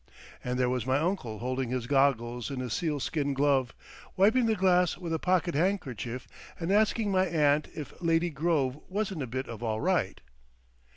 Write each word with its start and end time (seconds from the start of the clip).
And 0.43 0.57
there 0.57 0.67
was 0.67 0.87
my 0.87 0.97
uncle 0.97 1.37
holding 1.37 1.69
his 1.69 1.85
goggles 1.85 2.49
in 2.49 2.59
a 2.59 2.71
sealskin 2.71 3.35
glove, 3.35 3.71
wiping 4.17 4.47
the 4.47 4.55
glass 4.55 4.97
with 4.97 5.13
a 5.13 5.19
pocket 5.19 5.53
handkerchief, 5.53 6.27
and 6.59 6.71
asking 6.71 7.11
my 7.11 7.27
aunt 7.27 7.67
if 7.75 7.93
Lady 8.01 8.31
Grove 8.31 8.79
wasn't 8.89 9.21
a 9.21 9.27
"Bit 9.27 9.47
of 9.47 9.61
all 9.61 9.79
Right." 9.79 10.19